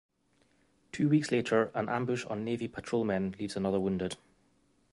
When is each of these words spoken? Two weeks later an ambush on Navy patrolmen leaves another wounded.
Two 0.91 1.09
weeks 1.09 1.31
later 1.31 1.69
an 1.75 1.87
ambush 1.87 2.25
on 2.25 2.43
Navy 2.43 2.67
patrolmen 2.67 3.35
leaves 3.37 3.55
another 3.55 3.79
wounded. 3.79 4.17